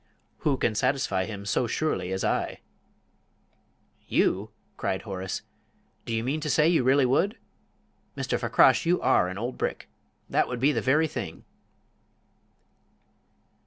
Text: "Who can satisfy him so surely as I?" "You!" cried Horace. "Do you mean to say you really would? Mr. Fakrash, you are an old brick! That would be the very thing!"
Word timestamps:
"Who 0.39 0.57
can 0.57 0.73
satisfy 0.73 1.25
him 1.25 1.45
so 1.45 1.67
surely 1.67 2.11
as 2.11 2.23
I?" 2.23 2.61
"You!" 4.07 4.49
cried 4.75 5.03
Horace. 5.03 5.43
"Do 6.07 6.15
you 6.15 6.23
mean 6.23 6.39
to 6.41 6.49
say 6.49 6.67
you 6.67 6.83
really 6.83 7.05
would? 7.05 7.37
Mr. 8.17 8.39
Fakrash, 8.39 8.83
you 8.83 8.99
are 8.99 9.27
an 9.27 9.37
old 9.37 9.59
brick! 9.59 9.89
That 10.27 10.47
would 10.47 10.59
be 10.59 10.71
the 10.71 10.81
very 10.81 11.05
thing!" 11.07 11.43